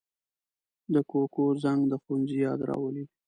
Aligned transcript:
د 0.93 0.95
کوکو 1.09 1.43
زنګ 1.63 1.81
د 1.91 1.93
ښوونځي 2.03 2.37
یاد 2.45 2.59
راولي 2.69 3.03